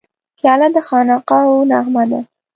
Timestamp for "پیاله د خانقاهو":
0.39-1.57